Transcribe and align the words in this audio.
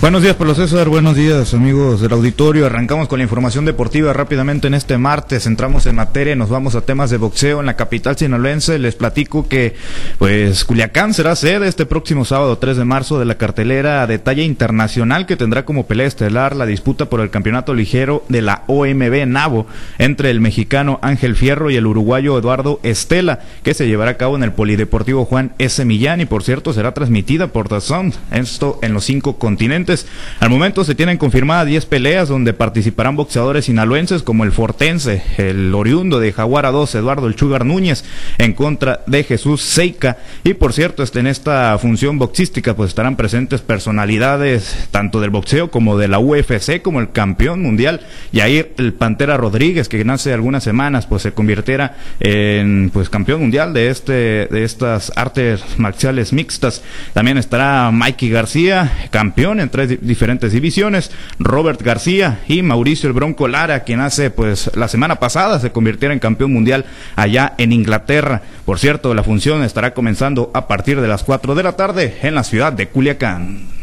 Buenos 0.00 0.22
días, 0.22 0.36
Pablo 0.36 0.54
César. 0.54 0.88
Buenos 0.88 1.14
días, 1.14 1.52
amigos 1.52 2.00
del 2.00 2.12
auditorio. 2.12 2.64
Arrancamos 2.64 3.06
con 3.06 3.18
la 3.18 3.24
información 3.24 3.66
deportiva 3.66 4.14
rápidamente 4.14 4.66
en 4.66 4.72
este 4.72 4.96
martes. 4.96 5.44
Entramos 5.46 5.84
en 5.84 5.94
materia 5.94 6.32
y 6.32 6.36
nos 6.36 6.48
vamos 6.48 6.74
a 6.74 6.80
temas 6.80 7.10
de 7.10 7.18
boxeo 7.18 7.60
en 7.60 7.66
la 7.66 7.76
capital 7.76 8.16
sinaloense. 8.16 8.78
Les 8.78 8.94
platico 8.94 9.46
que, 9.46 9.74
pues, 10.16 10.64
Culiacán 10.64 11.12
será 11.12 11.36
sede 11.36 11.68
este 11.68 11.84
próximo 11.84 12.24
sábado 12.24 12.56
3 12.56 12.78
de 12.78 12.84
marzo 12.86 13.18
de 13.18 13.26
la 13.26 13.34
cartelera 13.34 14.06
de 14.06 14.18
talla 14.18 14.42
internacional 14.42 15.26
que 15.26 15.36
tendrá 15.36 15.66
como 15.66 15.84
pelea 15.84 16.06
estelar 16.06 16.56
la 16.56 16.64
disputa 16.64 17.10
por 17.10 17.20
el 17.20 17.28
campeonato 17.28 17.74
ligero 17.74 18.24
de 18.30 18.40
la 18.40 18.62
OMB 18.68 19.26
Navo 19.26 19.66
entre 19.98 20.30
el 20.30 20.40
mexicano 20.40 20.98
Ángel 21.02 21.36
Fierro 21.36 21.70
y 21.70 21.76
el 21.76 21.86
uruguayo 21.86 22.38
Eduardo 22.38 22.80
Estela, 22.84 23.40
que 23.62 23.74
se 23.74 23.86
llevará 23.86 24.12
a 24.12 24.16
cabo 24.16 24.36
en 24.36 24.44
el 24.44 24.52
Polideportivo 24.52 25.26
Juan 25.26 25.52
S. 25.58 25.84
Millán 25.84 26.22
y, 26.22 26.24
por 26.24 26.42
cierto, 26.42 26.72
será 26.72 26.94
transmitida 26.94 27.48
por 27.48 27.68
DAZN. 27.68 28.14
Esto 28.32 28.78
en 28.80 28.94
los 28.94 29.04
cinco 29.04 29.36
continentes 29.36 29.89
al 30.38 30.50
momento 30.50 30.84
se 30.84 30.94
tienen 30.94 31.18
confirmadas 31.18 31.66
10 31.66 31.86
peleas 31.86 32.28
donde 32.28 32.52
participarán 32.52 33.16
boxeadores 33.16 33.64
sinaloenses 33.64 34.22
como 34.22 34.44
el 34.44 34.52
Fortense, 34.52 35.22
el 35.38 35.74
oriundo 35.74 36.20
de 36.20 36.32
Jaguara 36.32 36.70
2, 36.70 36.94
Eduardo 36.94 37.26
El 37.26 37.36
Chugar 37.36 37.64
Núñez, 37.64 38.04
en 38.38 38.52
contra 38.52 39.00
de 39.06 39.24
Jesús 39.24 39.62
Seika. 39.62 40.18
Y 40.44 40.54
por 40.54 40.72
cierto, 40.72 41.02
este, 41.02 41.20
en 41.20 41.26
esta 41.26 41.76
función 41.78 42.18
boxística 42.18 42.76
pues 42.76 42.90
estarán 42.90 43.16
presentes 43.16 43.60
personalidades 43.62 44.88
tanto 44.90 45.20
del 45.20 45.30
boxeo 45.30 45.70
como 45.70 45.98
de 45.98 46.08
la 46.08 46.18
UFC, 46.18 46.82
como 46.82 47.00
el 47.00 47.10
campeón 47.10 47.62
mundial, 47.62 48.00
Yair 48.32 48.74
el 48.78 48.92
Pantera 48.92 49.36
Rodríguez, 49.36 49.88
que 49.88 50.04
hace 50.10 50.32
algunas 50.32 50.64
semanas 50.64 51.06
pues 51.06 51.22
se 51.22 51.32
convirtiera 51.32 51.96
en 52.18 52.90
pues 52.92 53.08
campeón 53.08 53.40
mundial 53.40 53.72
de 53.72 53.90
este 53.90 54.12
de 54.46 54.64
estas 54.64 55.12
artes 55.16 55.62
marciales 55.78 56.32
mixtas. 56.32 56.82
También 57.12 57.38
estará 57.38 57.90
Mikey 57.90 58.30
García, 58.30 58.92
campeón 59.10 59.60
entre 59.60 59.79
diferentes 59.86 60.52
divisiones, 60.52 61.10
Robert 61.38 61.82
García 61.82 62.40
y 62.48 62.62
Mauricio 62.62 63.08
el 63.08 63.12
Bronco 63.12 63.48
Lara, 63.48 63.80
quien 63.80 64.00
hace 64.00 64.30
pues 64.30 64.70
la 64.74 64.88
semana 64.88 65.16
pasada 65.16 65.60
se 65.60 65.72
convirtiera 65.72 66.14
en 66.14 66.20
campeón 66.20 66.52
mundial 66.52 66.84
allá 67.16 67.54
en 67.58 67.72
Inglaterra. 67.72 68.42
Por 68.64 68.78
cierto, 68.78 69.14
la 69.14 69.22
función 69.22 69.62
estará 69.62 69.94
comenzando 69.94 70.50
a 70.54 70.66
partir 70.68 71.00
de 71.00 71.08
las 71.08 71.24
4 71.24 71.54
de 71.54 71.62
la 71.62 71.72
tarde 71.72 72.18
en 72.22 72.34
la 72.34 72.44
ciudad 72.44 72.72
de 72.72 72.88
Culiacán. 72.88 73.79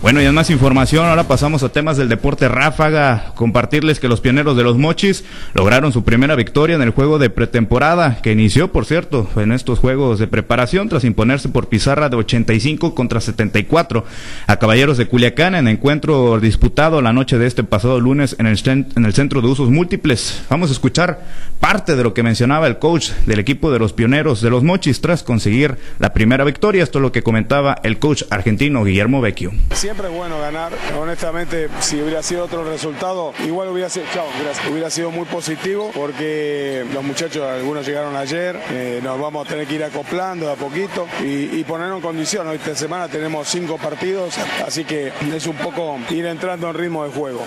Bueno, 0.00 0.22
y 0.22 0.26
en 0.26 0.34
más 0.34 0.48
información, 0.50 1.06
ahora 1.06 1.26
pasamos 1.26 1.64
a 1.64 1.70
temas 1.70 1.96
del 1.96 2.08
deporte 2.08 2.46
ráfaga. 2.46 3.32
Compartirles 3.34 3.98
que 3.98 4.06
los 4.06 4.20
pioneros 4.20 4.56
de 4.56 4.62
los 4.62 4.78
Mochis 4.78 5.24
lograron 5.54 5.92
su 5.92 6.04
primera 6.04 6.36
victoria 6.36 6.76
en 6.76 6.82
el 6.82 6.90
juego 6.90 7.18
de 7.18 7.30
pretemporada, 7.30 8.20
que 8.22 8.30
inició, 8.30 8.70
por 8.70 8.86
cierto, 8.86 9.28
en 9.34 9.50
estos 9.50 9.80
juegos 9.80 10.20
de 10.20 10.28
preparación 10.28 10.88
tras 10.88 11.02
imponerse 11.02 11.48
por 11.48 11.68
pizarra 11.68 12.08
de 12.08 12.16
85 12.16 12.94
contra 12.94 13.20
74 13.20 14.04
a 14.46 14.56
Caballeros 14.58 14.98
de 14.98 15.08
Culiacán 15.08 15.56
en 15.56 15.66
encuentro 15.66 16.38
disputado 16.38 17.02
la 17.02 17.12
noche 17.12 17.36
de 17.36 17.48
este 17.48 17.64
pasado 17.64 17.98
lunes 17.98 18.36
en 18.38 18.46
el, 18.46 18.56
en 18.68 19.04
el 19.04 19.14
Centro 19.14 19.42
de 19.42 19.48
Usos 19.48 19.68
Múltiples. 19.68 20.44
Vamos 20.48 20.70
a 20.70 20.74
escuchar 20.74 21.24
parte 21.58 21.96
de 21.96 22.04
lo 22.04 22.14
que 22.14 22.22
mencionaba 22.22 22.68
el 22.68 22.78
coach 22.78 23.10
del 23.26 23.40
equipo 23.40 23.72
de 23.72 23.80
los 23.80 23.94
pioneros 23.94 24.42
de 24.42 24.50
los 24.50 24.62
Mochis 24.62 25.00
tras 25.00 25.24
conseguir 25.24 25.76
la 25.98 26.12
primera 26.12 26.44
victoria. 26.44 26.84
Esto 26.84 27.00
es 27.00 27.02
lo 27.02 27.10
que 27.10 27.24
comentaba 27.24 27.78
el 27.82 27.98
coach 27.98 28.22
argentino 28.30 28.84
Guillermo 28.84 29.20
Vecchio 29.20 29.50
siempre 29.88 30.08
es 30.08 30.12
bueno 30.12 30.38
ganar. 30.38 30.70
Honestamente, 31.00 31.70
si 31.80 32.02
hubiera 32.02 32.22
sido 32.22 32.44
otro 32.44 32.62
resultado, 32.62 33.32
igual 33.46 33.68
hubiera 33.68 33.88
sido, 33.88 34.04
hubiera, 34.70 34.90
sido 34.90 35.10
muy 35.10 35.24
positivo 35.24 35.90
porque 35.94 36.84
los 36.92 37.02
muchachos, 37.02 37.42
algunos 37.42 37.86
llegaron 37.86 38.14
ayer, 38.14 38.60
eh, 38.70 39.00
nos 39.02 39.18
vamos 39.18 39.46
a 39.46 39.48
tener 39.48 39.66
que 39.66 39.76
ir 39.76 39.84
acoplando 39.84 40.44
de 40.44 40.52
a 40.52 40.56
poquito 40.56 41.08
y, 41.24 41.64
ponernos 41.64 41.96
en 41.96 42.02
condición. 42.02 42.46
Hoy 42.48 42.56
esta 42.56 42.74
semana 42.74 43.08
tenemos 43.08 43.48
cinco 43.48 43.78
partidos, 43.78 44.36
así 44.66 44.84
que 44.84 45.10
es 45.34 45.46
un 45.46 45.56
poco 45.56 45.98
ir 46.10 46.26
entrando 46.26 46.68
en 46.68 46.74
ritmo 46.74 47.04
de 47.04 47.10
juego. 47.10 47.46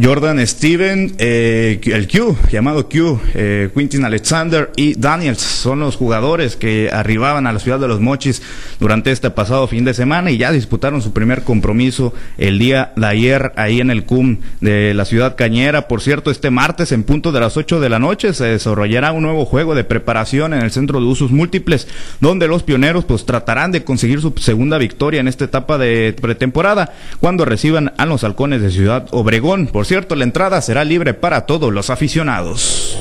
Jordan 0.00 0.44
Steven, 0.46 1.12
eh, 1.18 1.78
el 1.84 2.08
Q, 2.08 2.34
llamado 2.50 2.88
Q, 2.88 3.20
eh, 3.34 3.68
Quintin 3.74 4.06
Alexander 4.06 4.70
y 4.74 4.98
Daniels 4.98 5.42
son 5.42 5.80
los 5.80 5.96
jugadores 5.96 6.56
que 6.56 6.88
arribaban 6.90 7.46
a 7.46 7.52
la 7.52 7.58
ciudad 7.58 7.78
de 7.78 7.88
los 7.88 8.00
Mochis 8.00 8.40
durante 8.80 9.10
este 9.10 9.28
pasado 9.30 9.66
fin 9.68 9.84
de 9.84 9.92
semana 9.92 10.30
y 10.30 10.38
ya 10.38 10.50
disputaron 10.50 11.02
su 11.02 11.12
primer 11.12 11.42
compromiso 11.42 12.14
el 12.38 12.58
día 12.58 12.94
de 12.96 13.06
ayer 13.06 13.52
ahí 13.56 13.80
en 13.80 13.90
el 13.90 14.04
CUM 14.04 14.38
de 14.62 14.94
la 14.94 15.04
ciudad 15.04 15.36
cañera. 15.36 15.88
Por 15.88 16.00
cierto, 16.00 16.30
este 16.30 16.50
martes 16.50 16.90
en 16.92 17.02
punto 17.02 17.30
de 17.30 17.40
las 17.40 17.58
8 17.58 17.78
de 17.78 17.90
la 17.90 17.98
noche 17.98 18.32
se 18.32 18.44
desarrollará 18.46 19.12
un 19.12 19.24
nuevo 19.24 19.44
juego 19.44 19.74
de 19.74 19.84
preparación 19.84 20.54
en 20.54 20.62
el 20.62 20.70
centro 20.70 21.00
de 21.00 21.06
usos 21.06 21.32
múltiples 21.32 21.86
donde 22.20 22.48
los 22.48 22.62
pioneros 22.62 23.04
pues 23.04 23.26
tratarán 23.26 23.72
de 23.72 23.84
conseguir 23.84 24.22
su 24.22 24.32
segunda 24.38 24.78
victoria 24.78 25.20
en 25.20 25.28
esta 25.28 25.44
etapa 25.44 25.76
de 25.76 26.16
pretemporada 26.18 26.94
cuando 27.20 27.44
reciban 27.44 27.92
a 27.98 28.06
los 28.06 28.24
halcones 28.24 28.62
de 28.62 28.70
Ciudad 28.70 29.06
Obregón. 29.10 29.68
Cierto, 29.86 30.14
la 30.16 30.24
entrada 30.24 30.60
será 30.60 30.84
libre 30.84 31.14
para 31.14 31.46
todos 31.46 31.72
los 31.72 31.90
aficionados. 31.90 32.96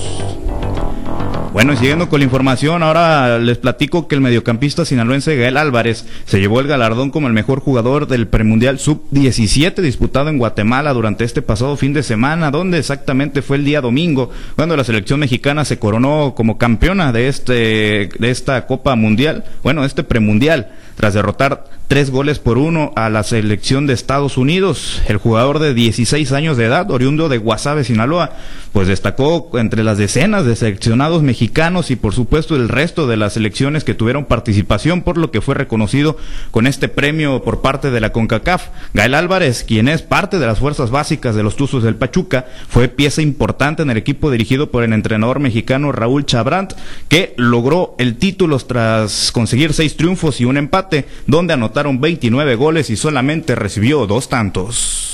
Bueno, 1.53 1.75
siguiendo 1.75 2.08
con 2.08 2.22
la 2.22 2.24
información, 2.24 2.81
ahora 2.81 3.38
les 3.38 3.58
platico 3.58 4.08
que 4.08 4.16
el 4.16 4.22
mediocampista 4.22 4.86
sinaloense 4.86 5.36
Gael 5.36 5.58
Álvarez 5.58 6.06
se 6.25 6.40
llevó 6.40 6.62
el 6.62 6.68
galardón 6.68 7.12
como 7.12 7.28
el 7.28 7.34
mejor 7.34 7.59
jugador 7.59 8.08
del 8.08 8.30
premundial 8.30 8.80
sub-17 8.80 9.81
disputado 9.81 10.30
en 10.30 10.38
Guatemala 10.38 10.94
durante 10.94 11.25
este 11.25 11.42
pasado 11.42 11.75
fin 11.75 11.92
de 11.92 12.03
semana, 12.03 12.52
donde 12.52 12.78
exactamente 12.78 13.42
fue 13.42 13.58
el 13.58 13.66
día 13.66 13.81
domingo, 13.81 14.31
cuando 14.56 14.78
la 14.78 14.86
selección 14.86 15.19
mexicana 15.19 15.66
se 15.66 15.78
coronó 15.78 16.36
como 16.38 16.58
campeona 16.58 17.12
de 17.12 17.28
este 17.28 18.09
de 18.18 18.30
esta 18.30 18.66
Copa 18.66 18.96
Mundial, 18.96 19.44
bueno, 19.62 19.84
este 19.84 20.06
premundial 20.06 20.69
tras 20.96 21.13
derrotar 21.13 21.66
tres 21.88 22.09
goles 22.09 22.40
por 22.40 22.57
uno 22.57 22.94
a 22.96 23.09
la 23.09 23.22
selección 23.24 23.85
de 23.85 23.94
Estados 23.94 24.38
Unidos. 24.38 25.02
El 25.09 25.18
jugador 25.18 25.59
de 25.59 25.74
16 25.74 26.31
años 26.31 26.56
de 26.56 26.66
edad, 26.66 26.90
oriundo 26.90 27.28
de 27.28 27.38
Guasave, 27.38 27.84
Sinaloa, 27.84 28.31
pues 28.72 28.88
destacó 28.88 29.50
entre 29.56 29.84
las 29.84 29.97
decenas 29.97 30.46
de 30.46 30.56
seleccionados 30.56 31.22
mexicanos 31.22 31.91
y 31.91 31.97
por 31.97 32.13
supuesto 32.13 32.56
el 32.56 32.69
resto 32.69 33.07
de 33.07 33.18
las 33.18 33.34
selecciones 33.34 33.84
que 33.84 33.94
tuvieron 33.94 34.24
participación, 34.24 35.01
por 35.01 35.18
lo 35.18 35.31
que 35.31 35.41
fue 35.41 35.53
reconocido 35.53 36.16
con 36.51 36.66
este 36.66 36.88
premio 36.88 37.44
por 37.44 37.62
parte 37.62 37.91
de 37.91 38.00
la 38.00 38.13
CONCACAF. 38.13 38.69
Gael 38.94 39.13
Álvarez, 39.13 39.66
quien 39.68 39.90
es 39.90 40.01
parte 40.01 40.40
de 40.40 40.47
las 40.47 40.59
fuerzas 40.59 40.91
básicas 40.91 41.35
de 41.35 41.44
los 41.44 41.57
Tuzos 41.57 41.84
del 41.84 41.96
Pachuca, 41.96 42.46
fue 42.69 42.88
pieza 42.88 43.22
importante 43.22 43.84
en 43.84 43.90
el 43.90 43.97
equipo 43.97 44.31
dirigido 44.31 44.72
por 44.72 44.84
el 44.84 44.94
entrenador 44.94 45.41
mexicano 45.41 45.91
Raúl 45.91 46.25
Chabrant, 46.25 46.72
que 47.09 47.34
logró 47.35 47.96
el 47.97 48.16
título 48.16 48.57
tras 48.59 49.34
conseguir 49.34 49.74
seis 49.74 49.97
triunfos 49.97 50.40
y 50.40 50.46
un 50.46 50.56
empate 50.56 50.81
donde 51.28 51.53
anotaron 51.53 52.00
29 52.00 52.56
goles 52.56 52.90
y 52.90 52.96
solamente 52.96 53.56
recibió 53.56 54.08
dos 54.08 54.30
tantos. 54.30 55.11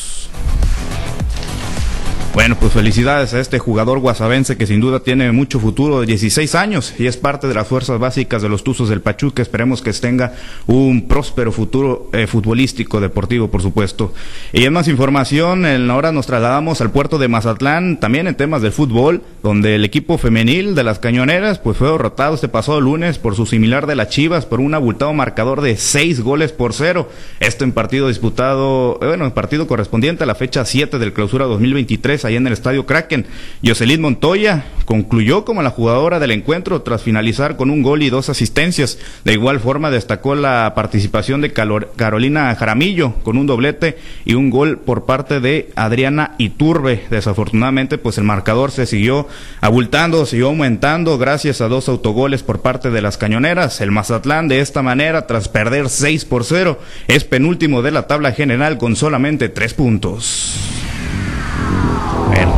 Bueno, 2.37 2.55
pues 2.59 2.71
felicidades 2.71 3.33
a 3.33 3.39
este 3.39 3.57
jugador 3.57 3.97
guasavense 3.97 4.57
que 4.57 4.67
sin 4.67 4.79
duda 4.79 4.99
tiene 4.99 5.31
mucho 5.31 5.59
futuro, 5.59 6.01
de 6.01 6.05
16 6.05 6.53
años, 6.53 6.93
y 6.99 7.07
es 7.07 7.17
parte 7.17 7.47
de 7.47 7.55
las 7.55 7.65
fuerzas 7.65 7.97
básicas 7.97 8.43
de 8.43 8.47
los 8.47 8.63
Tuzos 8.63 8.89
del 8.89 9.01
Pachuca. 9.01 9.41
Esperemos 9.41 9.81
que 9.81 9.91
tenga 9.93 10.35
un 10.67 11.07
próspero 11.07 11.51
futuro 11.51 12.11
eh, 12.13 12.27
futbolístico, 12.27 13.01
deportivo, 13.01 13.47
por 13.47 13.63
supuesto. 13.63 14.13
Y 14.53 14.65
en 14.65 14.73
más 14.73 14.87
información, 14.87 15.65
ahora 15.89 16.11
nos 16.11 16.27
trasladamos 16.27 16.79
al 16.79 16.91
puerto 16.91 17.17
de 17.17 17.27
Mazatlán, 17.27 17.99
también 17.99 18.27
en 18.27 18.35
temas 18.35 18.61
del 18.61 18.71
fútbol, 18.71 19.23
donde 19.41 19.73
el 19.73 19.83
equipo 19.83 20.19
femenil 20.19 20.75
de 20.75 20.83
las 20.83 20.99
cañoneras 20.99 21.57
pues 21.57 21.75
fue 21.75 21.89
derrotado 21.89 22.35
este 22.35 22.49
pasado 22.49 22.79
lunes 22.79 23.17
por 23.17 23.35
su 23.35 23.47
similar 23.47 23.87
de 23.87 23.95
las 23.95 24.09
Chivas 24.09 24.45
por 24.45 24.59
un 24.59 24.75
abultado 24.75 25.11
marcador 25.11 25.61
de 25.61 25.75
6 25.75 26.21
goles 26.21 26.51
por 26.51 26.73
cero. 26.73 27.09
Esto 27.39 27.63
en 27.63 27.71
partido 27.71 28.09
disputado, 28.09 28.99
eh, 29.01 29.07
bueno, 29.07 29.25
en 29.25 29.31
partido 29.31 29.65
correspondiente 29.65 30.23
a 30.23 30.27
la 30.27 30.35
fecha 30.35 30.63
7 30.63 30.99
del 30.99 31.13
clausura 31.13 31.45
2023 31.45 32.26
ahí 32.27 32.35
en 32.35 32.47
el 32.47 32.53
Estadio 32.53 32.85
Kraken. 32.85 33.25
Jocelyn 33.65 34.01
Montoya 34.01 34.65
concluyó 34.85 35.43
como 35.43 35.61
la 35.61 35.69
jugadora 35.69 36.19
del 36.19 36.31
encuentro 36.31 36.81
tras 36.81 37.03
finalizar 37.03 37.57
con 37.57 37.69
un 37.69 37.81
gol 37.81 38.03
y 38.03 38.09
dos 38.09 38.29
asistencias. 38.29 38.97
De 39.25 39.33
igual 39.33 39.59
forma 39.59 39.91
destacó 39.91 40.35
la 40.35 40.71
participación 40.75 41.41
de 41.41 41.51
Carolina 41.51 42.55
Jaramillo 42.55 43.13
con 43.23 43.37
un 43.37 43.47
doblete 43.47 43.97
y 44.25 44.35
un 44.35 44.49
gol 44.49 44.79
por 44.79 45.05
parte 45.05 45.40
de 45.40 45.69
Adriana 45.75 46.35
Iturbe. 46.37 47.03
Desafortunadamente, 47.09 47.97
pues 47.97 48.17
el 48.17 48.23
marcador 48.23 48.72
se 48.72 48.85
siguió 48.85 49.28
abultando, 49.61 50.25
siguió 50.25 50.47
aumentando 50.47 51.17
gracias 51.17 51.61
a 51.61 51.67
dos 51.67 51.90
autogoles 51.90 52.43
por 52.43 52.61
parte 52.61 52.91
de 52.91 53.02
las 53.02 53.17
cañoneras. 53.17 53.81
El 53.81 53.91
Mazatlán 53.91 54.47
de 54.47 54.61
esta 54.61 54.81
manera, 54.81 55.28
tras 55.28 55.49
perder 55.49 55.90
6 55.90 56.25
por 56.25 56.43
0, 56.43 56.79
es 57.07 57.23
penúltimo 57.23 57.81
de 57.81 57.91
la 57.91 58.07
tabla 58.07 58.31
general 58.31 58.78
con 58.78 58.96
solamente 58.96 59.49
tres 59.49 59.73
puntos. 59.73 60.86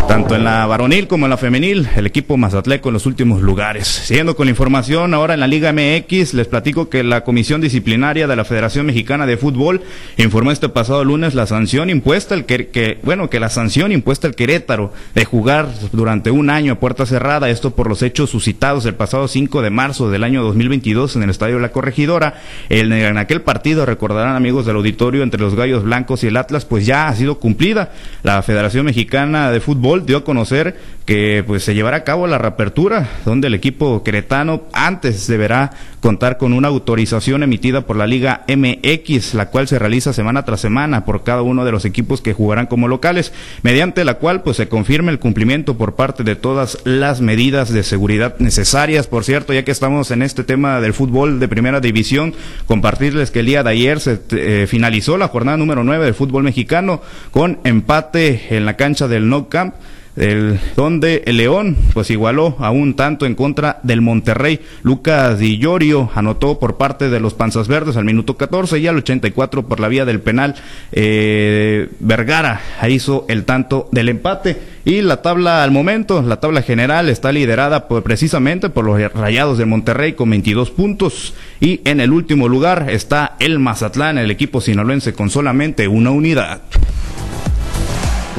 Tanto 0.10 0.34
en 0.34 0.44
la 0.44 0.66
varonil 0.66 1.08
como 1.08 1.28
en 1.28 1.30
la 1.30 1.38
femenil, 1.38 1.88
el 1.96 2.08
equipo 2.08 2.36
Mazatleco 2.36 2.90
en 2.90 2.94
los 2.94 3.06
últimos 3.06 3.44
lugares. 3.44 3.88
Siguiendo 3.88 4.36
con 4.36 4.48
la 4.48 4.50
información, 4.50 5.14
ahora 5.14 5.36
en 5.36 5.40
la 5.40 5.46
Liga 5.46 5.72
MX, 5.72 6.34
les 6.34 6.48
platico 6.48 6.90
que 6.90 7.04
la 7.04 7.24
Comisión 7.24 7.62
Disciplinaria 7.62 8.26
de 8.26 8.36
la 8.36 8.44
Federación 8.44 8.88
Mexicana 8.88 9.28
de 9.28 9.38
Fútbol 9.38 9.84
informó 10.18 10.52
este 10.52 10.68
pasado 10.68 11.04
lunes 11.04 11.36
la 11.36 11.46
sanción 11.46 11.92
impuesta 11.92 12.34
al 12.34 12.46
que, 12.46 12.98
bueno, 13.04 13.30
que 13.30 13.40
la 13.40 13.50
sanción 13.50 13.92
impuesta 13.92 14.26
al 14.26 14.34
Querétaro 14.34 14.92
de 15.14 15.26
jugar 15.26 15.70
durante 15.92 16.32
un 16.32 16.50
año 16.50 16.74
a 16.74 16.80
puerta 16.80 17.06
cerrada, 17.06 17.48
esto 17.52 17.76
por 17.76 17.88
los 17.88 18.02
hechos 18.02 18.32
suscitados 18.32 18.88
el 18.88 18.96
pasado 18.96 19.28
5 19.28 19.62
de 19.62 19.70
marzo 19.70 20.10
del 20.10 20.24
año 20.24 20.42
2022 20.42 21.18
en 21.18 21.22
el 21.22 21.30
Estadio 21.30 21.58
de 21.58 21.62
la 21.62 21.72
Corregidora. 21.72 22.42
En, 22.70 22.92
en 22.92 23.20
aquel 23.20 23.42
partido, 23.42 23.86
recordarán 23.86 24.36
amigos 24.36 24.66
del 24.66 24.78
auditorio, 24.78 25.22
entre 25.22 25.40
los 25.40 25.54
Gallos 25.54 25.84
Blancos 25.84 26.24
y 26.24 26.28
el 26.28 26.38
Atlas, 26.38 26.66
pues 26.66 26.88
ya 26.88 27.10
ha 27.10 27.16
sido 27.16 27.38
cumplida. 27.38 27.92
La 28.24 28.42
Federación 28.42 28.88
Mexicana 28.88 29.52
de 29.52 29.60
Fútbol 29.60 29.99
dio 30.06 30.18
a 30.18 30.24
conocer 30.24 30.78
que 31.06 31.44
pues 31.46 31.64
se 31.64 31.74
llevará 31.74 31.98
a 31.98 32.04
cabo 32.04 32.28
la 32.28 32.38
reapertura, 32.38 33.08
donde 33.26 33.48
el 33.48 33.54
equipo 33.54 34.04
queretano 34.04 34.64
antes 34.74 35.28
deberá 35.28 35.72
contar 36.02 36.38
con 36.38 36.54
una 36.54 36.68
autorización 36.68 37.44
emitida 37.44 37.82
por 37.82 37.98
la 37.98 38.08
Liga 38.08 38.46
MX, 38.48 39.34
la 39.34 39.50
cual 39.50 39.68
se 39.68 39.80
realiza 39.80 40.14
semana 40.14 40.46
tras 40.46 40.62
semana 40.62 41.06
por 41.06 41.24
cada 41.24 41.42
uno 41.42 41.66
de 41.66 41.72
los 41.72 41.86
equipos 41.86 42.22
que 42.22 42.34
jugarán 42.34 42.68
como 42.68 42.88
locales, 42.88 43.34
mediante 43.64 44.06
la 44.06 44.16
cual 44.16 44.42
pues 44.42 44.58
se 44.58 44.68
confirma 44.68 45.12
el 45.12 45.20
cumplimiento 45.20 45.78
por 45.78 45.96
parte 45.96 46.24
de 46.24 46.36
todas 46.36 46.78
las 46.86 47.22
medidas 47.22 47.72
de 47.74 47.84
seguridad 47.84 48.36
necesarias. 48.40 49.08
Por 49.08 49.24
cierto, 49.24 49.54
ya 49.54 49.64
que 49.64 49.72
estamos 49.72 50.12
en 50.12 50.22
este 50.22 50.44
tema 50.44 50.82
del 50.82 50.94
fútbol 50.94 51.40
de 51.40 51.48
primera 51.48 51.80
división, 51.80 52.34
compartirles 52.66 53.32
que 53.32 53.42
el 53.42 53.48
día 53.48 53.64
de 53.64 53.72
ayer 53.72 54.00
se 54.00 54.20
eh, 54.32 54.68
finalizó 54.68 55.18
la 55.18 55.28
jornada 55.28 55.58
número 55.58 55.84
9 55.84 56.06
del 56.06 56.14
fútbol 56.14 56.44
mexicano 56.44 57.02
con 57.32 57.60
empate 57.64 58.56
en 58.56 58.66
la 58.66 58.78
cancha 58.78 59.08
del 59.08 59.30
No 59.30 59.50
Camp 59.50 59.76
el, 60.20 60.60
donde 60.76 61.24
el 61.26 61.38
León 61.38 61.78
pues 61.94 62.10
igualó 62.12 62.56
a 62.60 62.72
un 62.72 62.96
tanto 62.96 63.26
en 63.26 63.36
contra 63.36 63.80
del 63.84 64.02
Monterrey. 64.02 64.60
Lucas 64.84 65.40
Di 65.40 65.58
Llorio 65.58 66.10
anotó 66.14 66.60
por 66.60 66.78
parte 66.78 67.10
de 67.10 67.20
los 67.20 67.34
Panzas 67.34 67.68
Verdes 67.68 67.98
al 67.98 68.06
minuto 68.06 68.38
14 68.38 68.80
y 68.80 68.88
al 68.88 68.98
84 68.98 69.68
por 69.68 69.80
la 69.80 69.88
vía 69.88 70.06
del 70.06 70.20
penal. 70.22 70.56
Eh, 70.92 71.90
Vergara 72.00 72.62
hizo 72.88 73.26
el 73.28 73.46
tanto 73.46 73.88
del 73.92 74.10
empate. 74.10 74.80
Y 74.86 75.02
la 75.02 75.22
tabla 75.22 75.64
al 75.64 75.72
momento, 75.72 76.22
la 76.22 76.40
tabla 76.40 76.62
general 76.62 77.10
está 77.10 77.32
liderada 77.32 77.88
precisamente 77.88 78.70
por 78.70 78.86
los 78.86 79.00
Rayados 79.14 79.58
de 79.58 79.66
Monterrey 79.66 80.14
con 80.14 80.30
22 80.30 80.72
puntos. 80.72 81.34
Y 81.60 81.82
en 81.84 82.00
el 82.00 82.12
último 82.12 82.48
lugar 82.48 82.88
está 82.90 83.36
el 83.40 83.60
Mazatlán, 83.60 84.18
el 84.18 84.32
equipo 84.32 84.62
sinaloense 84.62 85.14
con 85.14 85.30
solamente 85.30 85.88
una 85.88 86.12
unidad. 86.12 86.62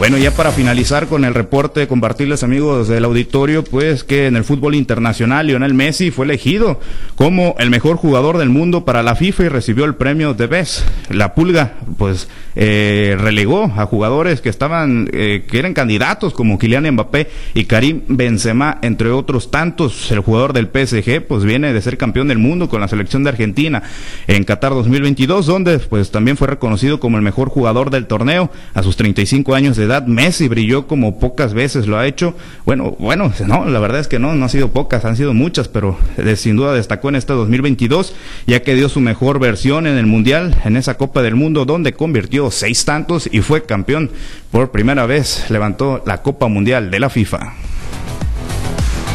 Bueno, 0.01 0.17
ya 0.17 0.31
para 0.31 0.51
finalizar 0.51 1.09
con 1.09 1.27
el 1.27 1.35
reporte, 1.35 1.87
compartirles 1.87 2.43
amigos 2.43 2.89
del 2.89 3.05
auditorio, 3.05 3.63
pues 3.63 4.03
que 4.03 4.29
en 4.29 4.37
el 4.37 4.45
fútbol 4.45 4.75
internacional 4.75 5.47
Lionel 5.47 5.75
Messi 5.75 6.11
fue 6.11 6.25
elegido 6.25 6.81
como 7.17 7.55
el 7.59 7.69
mejor 7.69 7.99
jugador 7.99 8.39
del 8.39 8.49
mundo 8.49 8.87
para 8.87 9.03
la 9.03 9.15
FIFA 9.15 9.45
y 9.45 9.49
recibió 9.49 9.85
el 9.85 9.97
premio 9.97 10.33
de 10.33 10.47
Best. 10.47 10.89
La 11.11 11.35
Pulga, 11.35 11.75
pues 11.99 12.29
eh, 12.57 13.15
relegó 13.21 13.65
a 13.77 13.85
jugadores 13.85 14.41
que 14.41 14.49
estaban, 14.49 15.11
eh, 15.13 15.45
que 15.47 15.59
eran 15.59 15.75
candidatos 15.75 16.33
como 16.33 16.59
Kylian 16.59 16.91
Mbappé 16.93 17.29
y 17.53 17.65
Karim 17.67 18.01
Benzema, 18.09 18.79
entre 18.81 19.11
otros 19.11 19.51
tantos. 19.51 20.11
El 20.11 20.21
jugador 20.21 20.55
del 20.55 20.69
PSG, 20.69 21.27
pues 21.29 21.45
viene 21.45 21.75
de 21.75 21.83
ser 21.83 21.99
campeón 21.99 22.29
del 22.29 22.39
mundo 22.39 22.71
con 22.71 22.81
la 22.81 22.89
selección 22.89 23.23
de 23.23 23.31
Argentina 23.31 23.83
en 24.27 24.45
Qatar 24.45 24.73
2022, 24.73 25.45
donde 25.45 25.79
pues 25.79 26.11
también 26.11 26.39
fue 26.39 26.49
reconocido 26.49 27.01
como 27.01 27.19
el 27.19 27.23
mejor 27.23 27.51
jugador 27.51 27.91
del 27.91 28.07
torneo 28.07 28.51
a 28.73 28.83
sus 28.83 28.97
35 28.97 29.55
años 29.55 29.77
de 29.77 29.90
Messi 29.99 30.47
brilló 30.47 30.87
como 30.87 31.19
pocas 31.19 31.55
veces 31.55 31.87
lo 31.87 31.99
ha 31.99 32.07
hecho. 32.07 32.35
Bueno, 32.65 32.97
bueno, 32.99 33.33
no, 33.47 33.65
la 33.65 33.81
verdad 33.81 34.01
es 34.01 34.09
que 34.09 34.19
no, 34.19 34.35
no 34.35 34.45
ha 34.45 34.49
sido 34.49 34.69
pocas, 34.69 35.05
han 35.05 35.17
sido 35.17 35.35
muchas, 35.35 35.69
pero 35.69 35.99
sin 36.37 36.57
duda 36.57 36.75
destacó 36.75 37.09
en 37.09 37.17
este 37.17 37.33
2022, 37.33 38.15
ya 38.47 38.63
que 38.63 38.75
dio 38.75 38.89
su 38.89 39.01
mejor 39.01 39.41
versión 39.41 39.87
en 39.87 39.99
el 39.99 40.07
Mundial, 40.07 40.57
en 40.65 40.77
esa 40.77 40.97
Copa 40.97 41.23
del 41.23 41.35
Mundo, 41.35 41.65
donde 41.65 41.93
convirtió 41.93 42.51
seis 42.51 42.85
tantos 42.85 43.29
y 43.33 43.41
fue 43.41 43.65
campeón 43.65 44.11
por 44.51 44.71
primera 44.71 45.07
vez, 45.07 45.51
levantó 45.51 46.03
la 46.07 46.23
Copa 46.23 46.49
Mundial 46.49 46.91
de 46.91 47.01
la 47.01 47.11
FIFA. 47.11 47.55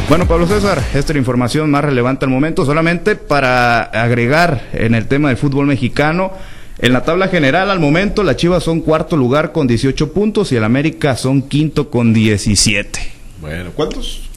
Bueno, 0.08 0.26
Pablo 0.26 0.46
César, 0.46 0.78
esta 0.78 0.98
es 0.98 1.10
la 1.10 1.18
información 1.18 1.68
más 1.68 1.84
relevante 1.84 2.24
al 2.24 2.30
momento, 2.30 2.64
solamente 2.64 3.16
para 3.16 3.82
agregar 3.82 4.68
en 4.72 4.94
el 4.94 5.08
tema 5.08 5.28
del 5.28 5.36
fútbol 5.36 5.66
mexicano. 5.66 6.30
En 6.78 6.92
la 6.92 7.04
tabla 7.04 7.28
general, 7.28 7.70
al 7.70 7.80
momento, 7.80 8.22
las 8.22 8.36
Chivas 8.36 8.62
son 8.62 8.80
cuarto 8.80 9.16
lugar 9.16 9.52
con 9.52 9.66
18 9.66 10.12
puntos 10.12 10.52
y 10.52 10.56
el 10.56 10.64
América 10.64 11.16
son 11.16 11.42
quinto 11.42 11.88
con 11.88 12.12
17. 12.12 13.00
Bueno, 13.40 13.70
¿cuántos, 13.74 14.28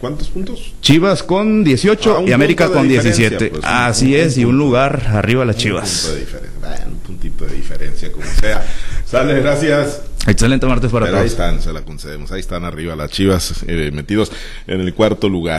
¿cuántos 0.00 0.28
puntos? 0.28 0.74
Chivas 0.80 1.22
con 1.22 1.62
18 1.62 2.16
ah, 2.18 2.22
y 2.26 2.32
América 2.32 2.70
con 2.70 2.88
17. 2.88 3.50
Pues, 3.50 3.64
Así 3.64 4.16
es, 4.16 4.36
y 4.36 4.44
un 4.44 4.58
lugar 4.58 5.12
arriba 5.12 5.44
las 5.44 5.56
Chivas. 5.56 6.06
Un 6.06 6.10
punto 6.10 6.14
de 6.14 6.20
diferencia, 6.20 6.86
un 6.88 6.98
puntito 6.98 7.44
de 7.44 7.54
diferencia, 7.54 8.12
como 8.12 8.26
sea. 8.26 8.66
Sale, 9.04 9.40
gracias. 9.40 10.02
Excelente 10.26 10.66
martes 10.66 10.90
para 10.90 11.06
todos. 11.06 11.20
Ahí 11.20 11.28
están, 11.28 11.62
se 11.62 11.72
la 11.72 11.82
concedemos. 11.82 12.32
Ahí 12.32 12.40
están 12.40 12.64
arriba 12.64 12.96
las 12.96 13.10
Chivas, 13.12 13.62
eh, 13.68 13.92
metidos 13.92 14.32
en 14.66 14.80
el 14.80 14.92
cuarto 14.92 15.28
lugar. 15.28 15.54